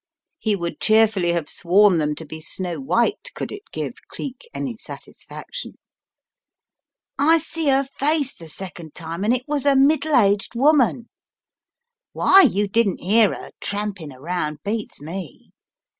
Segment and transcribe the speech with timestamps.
[0.39, 4.75] He would cheerfully have sworn them to be snow white could it give Cleek any
[4.75, 5.75] satisfaction.
[7.19, 11.07] "I see 'er face the second time and it was a middle aged woman.
[12.13, 15.51] Why you didn't 'ear 'er tramping around beats me.